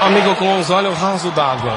[0.00, 1.72] Amigo com os olhos rasos d'água,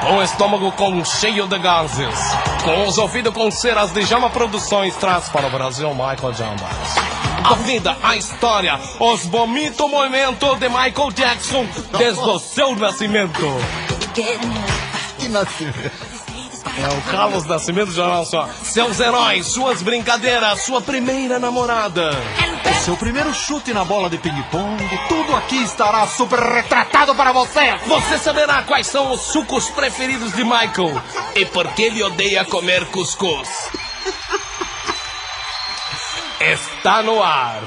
[0.00, 2.14] com o estômago com cheio de gases,
[2.62, 6.96] com os ouvidos com ceras de Jama Produções, traz para o Brasil Michael Jambas.
[7.44, 11.66] A vida, a história, os bonito movimento de Michael Jackson
[11.98, 13.46] desde o seu nascimento.
[15.18, 16.16] Que nascimento.
[16.78, 18.48] É o Carlos Nascimento já não só.
[18.62, 22.10] Seus heróis, suas brincadeiras, sua primeira namorada.
[22.68, 27.76] O seu primeiro chute na bola de ping-pong, tudo aqui estará super retratado para você.
[27.86, 31.00] Você saberá quais são os sucos preferidos de Michael
[31.36, 33.48] e por que ele odeia comer cuscuz.
[36.40, 37.62] Está no ar,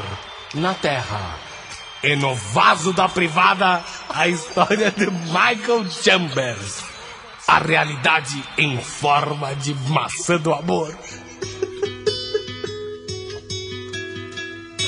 [0.53, 1.37] na terra
[2.03, 6.83] e no vaso da privada a história de Michael Chambers.
[7.47, 10.95] A realidade em forma de maçã do amor.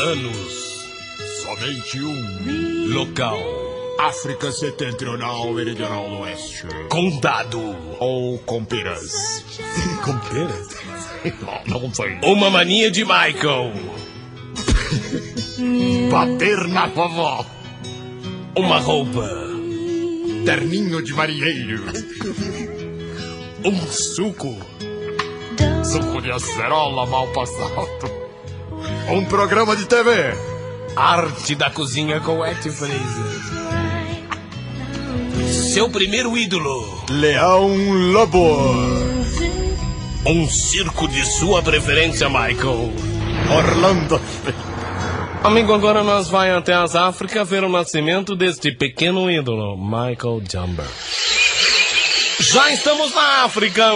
[0.01, 0.89] Anos.
[1.43, 2.87] Somente um.
[2.91, 3.37] Local.
[3.99, 6.65] África Setentrional Meridional Oeste.
[6.89, 7.59] Condado.
[7.99, 9.45] Ou com peras.
[10.03, 10.69] Com peras?
[11.67, 12.17] Não, não sei.
[12.23, 13.73] Uma mania de Michael.
[16.09, 17.45] Bater na vovó.
[18.57, 19.29] Uma roupa.
[20.45, 21.83] Terninho de marinheiro.
[23.63, 24.57] Um suco.
[25.83, 28.30] Suco de acerola mal passado.
[29.11, 30.09] Um programa de TV.
[30.95, 32.95] Arte da cozinha com Ed Fraser.
[35.73, 37.03] Seu primeiro ídolo.
[37.09, 38.57] Leão Lobo.
[40.25, 42.93] Um circo de sua preferência, Michael.
[43.53, 44.21] Orlando.
[45.43, 50.87] Amigo, agora nós vai até as Áfricas ver o nascimento deste pequeno ídolo, Michael Jumber.
[52.39, 53.91] Já estamos na África.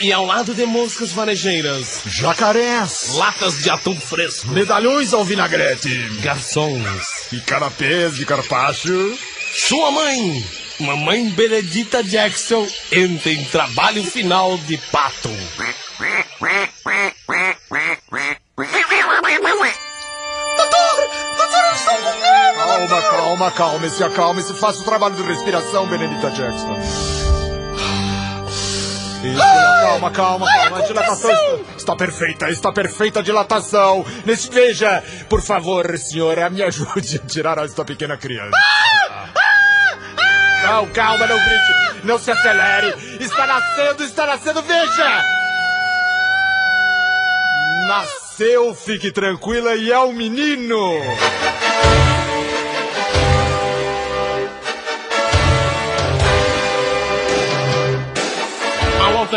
[0.00, 3.14] E ao lado de moscas varejeiras, Jacarés.
[3.14, 5.88] latas de atum fresco, Medalhões ao vinagrete.
[6.20, 9.16] garçons, E carapês de carpacho.
[9.54, 10.44] sua mãe,
[10.80, 15.30] mamãe Benedita Jackson, entra em trabalho final de pato.
[22.56, 24.54] Calma, calma, calme-se, acalme-se.
[24.54, 26.76] Faça o trabalho de respiração, Benedita Jackson.
[29.24, 29.42] Isso,
[29.86, 30.78] calma, calma, calma.
[30.78, 34.04] A dilatação está, está perfeita, está perfeita a dilatação.
[34.24, 38.56] Nesse, veja, por favor, senhora, me ajude a tirar esta pequena criança.
[40.64, 42.04] Não, calma, não grite.
[42.04, 42.94] Não se acelere.
[43.20, 45.24] Está nascendo, está nascendo, veja!
[47.86, 51.00] Nasceu, fique tranquila, e é um menino!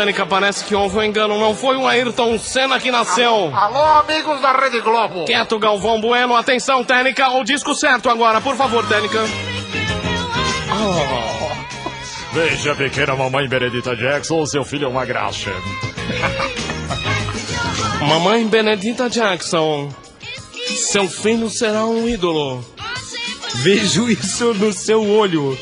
[0.00, 1.38] Tênica, parece que houve um engano.
[1.38, 3.54] Não foi o Ayrton Senna que nasceu.
[3.54, 5.26] Alô, amigos da Rede Globo!
[5.26, 6.34] Quieto, Galvão Bueno.
[6.34, 7.28] Atenção, Tênica.
[7.32, 8.40] O disco certo agora.
[8.40, 9.18] Por favor, Tênica.
[12.32, 15.52] Veja, pequena mamãe Benedita Jackson, seu filho é uma graxa.
[18.00, 19.92] Mamãe Benedita Jackson.
[20.76, 22.64] Seu filho será um ídolo.
[23.56, 25.58] Vejo isso no seu olho.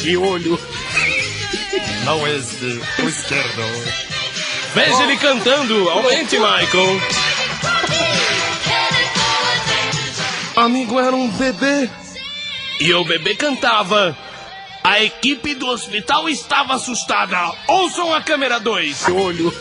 [0.00, 0.58] Que olho?
[2.04, 3.62] Não este, o esquerdo.
[4.74, 5.88] Veja ele cantando.
[5.88, 7.00] Aumente, Michael.
[10.56, 11.88] Amigo era um bebê.
[12.80, 14.16] E o bebê cantava.
[14.82, 17.52] A equipe do hospital estava assustada.
[17.68, 19.08] Ouçam a câmera 2.
[19.08, 19.54] Olho.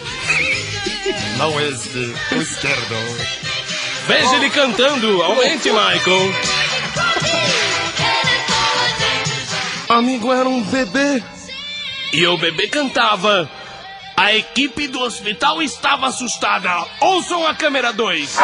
[1.38, 2.96] Não este, o esquerdo.
[4.08, 5.22] Veja ele cantando.
[5.22, 6.34] Aumente, Michael.
[9.90, 11.24] Amigo era um bebê.
[12.12, 13.50] E o bebê cantava.
[14.18, 16.70] A equipe do hospital estava assustada.
[17.00, 18.38] Ouçam a câmera 2.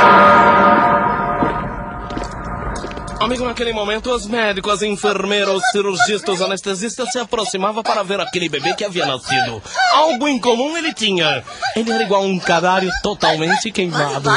[3.19, 8.85] Amigo, naquele momento, os médicos, enfermeiros, cirurgistas, anestesistas se aproximavam para ver aquele bebê que
[8.85, 9.62] havia nascido.
[9.94, 11.44] Algo em comum ele tinha.
[11.75, 14.29] Ele era igual a um cadário totalmente queimado.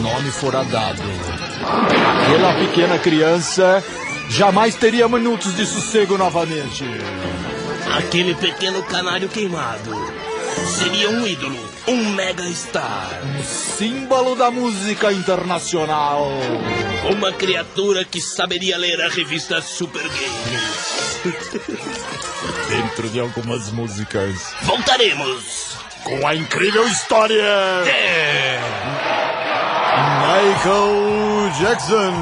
[0.00, 1.02] Nome fora dado.
[2.22, 3.84] Aquela pequena criança
[4.28, 6.84] jamais teria minutos de sossego novamente.
[7.96, 9.90] Aquele pequeno canário queimado
[10.66, 13.10] seria um ídolo, um mega star.
[13.24, 16.28] Um símbolo da música internacional.
[17.14, 21.20] Uma criatura que saberia ler a revista Super Games.
[22.68, 24.54] Dentro de algumas músicas.
[24.62, 27.44] Voltaremos com a incrível história
[27.84, 28.99] de
[30.00, 32.14] Michael Jackson.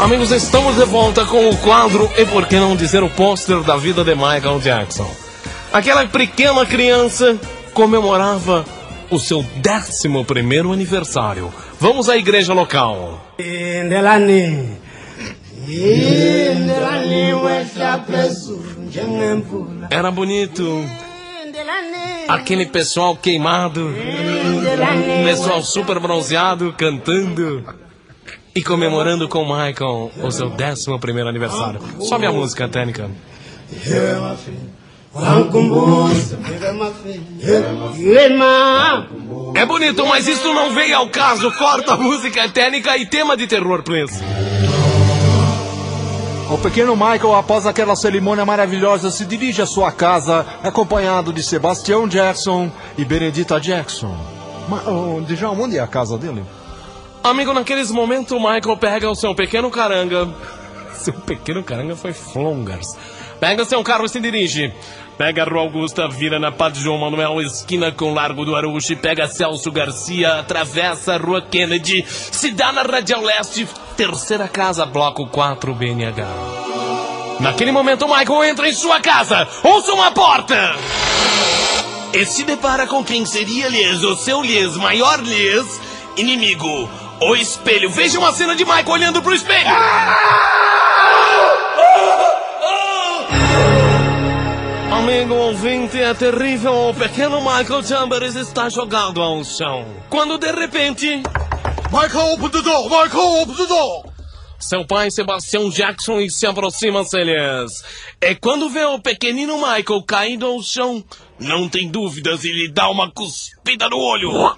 [0.00, 3.76] Amigos, estamos de volta com o quadro e por que não dizer o pôster da
[3.76, 5.10] vida de Michael Jackson.
[5.72, 7.36] Aquela pequena criança
[7.74, 8.64] comemorava
[9.10, 11.52] o seu 11 primeiro aniversário.
[11.78, 13.20] Vamos à igreja local.
[19.90, 20.82] Era bonito.
[22.26, 23.94] Aquele pessoal queimado,
[25.24, 27.64] pessoal super bronzeado cantando
[28.54, 31.80] e comemorando com Michael o seu 11 primeiro aniversário.
[32.00, 33.10] Sobe a música, técnica.
[39.54, 41.50] É bonito, mas isso não veio ao caso.
[41.52, 44.22] Corta a música técnica e tema de terror, please.
[46.50, 52.08] O pequeno Michael, após aquela cerimônia maravilhosa, se dirige à sua casa, acompanhado de Sebastião
[52.08, 54.16] Jackson e Benedita Jackson.
[54.66, 55.22] Mas, oh,
[55.60, 56.42] onde é a casa dele?
[57.22, 60.26] Amigo, naqueles momentos o Michael pega o seu pequeno caranga.
[60.96, 62.96] Seu pequeno caranga foi Flongers.
[63.38, 64.72] Pega seu carro e se dirige.
[65.16, 69.28] Pega a Rua Augusta, vira na Padre João Manuel, esquina com Largo do Aruxi, pega
[69.28, 73.68] Celso Garcia, atravessa a Rua Kennedy, se dá na Radial Leste,
[73.98, 76.24] terceira casa, bloco 4 BNH.
[77.40, 80.76] Naquele momento, Michael entra em sua casa, ouça uma porta!
[82.14, 85.80] E se depara com quem seria, lhes, o seu lhes, maior lhes,
[86.16, 86.88] inimigo,
[87.20, 87.90] o espelho.
[87.90, 89.74] Veja uma cena de Michael olhando pro espelho.
[94.92, 96.90] Amigo ouvinte, é terrível.
[96.90, 99.84] O pequeno Michael Chambers está jogado ao chão.
[100.08, 101.20] Quando de repente.
[101.90, 102.88] Michael, open the door!
[102.90, 104.04] Michael, open the door!
[104.58, 107.82] Seu pai, Sebastião Jackson, se aproxima deles.
[108.20, 111.02] E quando vê o pequenino Michael caído ao chão,
[111.38, 114.54] não tem dúvidas e lhe dá uma cuspida no olho.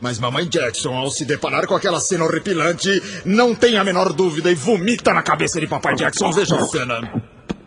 [0.00, 4.50] Mas mamãe Jackson, ao se deparar com aquela cena horripilante, não tem a menor dúvida
[4.50, 6.30] e vomita na cabeça de papai Jackson.
[6.30, 7.12] Veja a cena.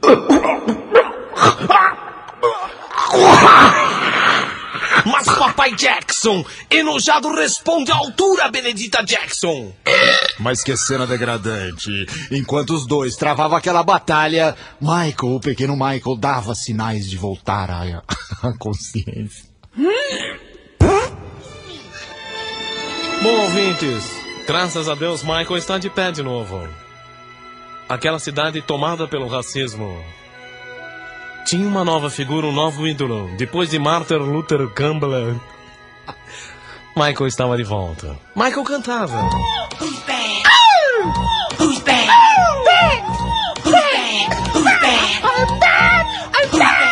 [5.06, 9.74] Mas papai Jackson, enojado, responde à altura Benedita Jackson.
[10.40, 12.06] Mas que cena degradante.
[12.32, 18.04] Enquanto os dois travavam aquela batalha, Michael, o pequeno Michael, dava sinais de voltar à,
[18.48, 19.46] à consciência.
[23.22, 24.04] Bom, ouvintes,
[24.48, 26.68] graças a Deus, Michael está de pé de novo.
[27.88, 30.02] Aquela cidade tomada pelo racismo.
[31.46, 33.30] Tinha uma nova figura, um novo ídolo.
[33.38, 35.40] Depois de Martin Luther Campbell,
[36.96, 38.18] Michael estava de volta.
[38.36, 39.30] Michael cantava.
[39.80, 40.44] Who's bad?
[41.60, 42.10] Who's bad?
[42.40, 43.04] Who's bad?
[44.54, 45.24] Who's bad?
[45.24, 46.06] I'm bad!
[46.34, 46.92] I'm bad!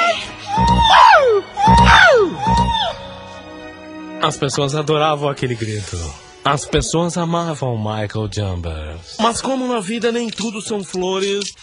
[4.21, 5.97] As pessoas adoravam aquele grito.
[6.43, 9.17] As pessoas amavam Michael Chambers.
[9.19, 11.53] Mas como na vida nem tudo são flores,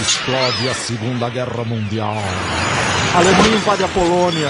[0.00, 2.16] Explode a Segunda Guerra Mundial.
[3.12, 4.48] Alemanha invade a Polônia.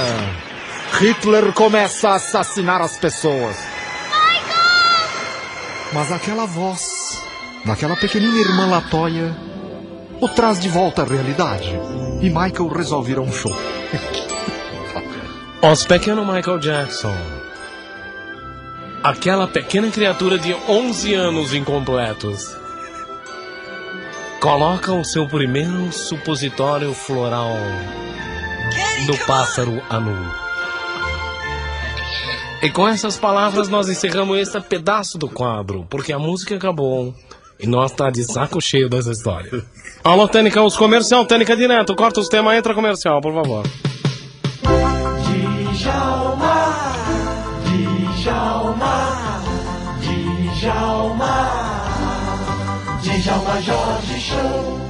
[1.01, 3.57] Hitler começa a assassinar as pessoas.
[5.95, 7.23] Mas aquela voz,
[7.65, 9.35] daquela pequenina irmã Latoya,
[10.21, 11.71] o traz de volta à realidade.
[12.21, 13.57] E Michael resolve ir a um show.
[15.63, 17.17] Os pequeno Michael Jackson.
[19.03, 22.55] Aquela pequena criatura de 11 anos incompletos.
[24.39, 27.57] Coloca o seu primeiro supositório floral
[29.07, 30.33] do pássaro anu.
[32.63, 37.15] E com essas palavras nós encerramos este pedaço do quadro, porque a música acabou
[37.59, 39.65] e nós tá de saco cheio dessa história.
[40.05, 43.65] Alô, Tênica, os comercial, Tênica direto, corta os temas, entra comercial, por favor.
[45.73, 46.93] Djalma,
[48.23, 49.43] Djalma,
[50.61, 51.51] Djalma,
[53.03, 54.90] Djalma Jorge Show.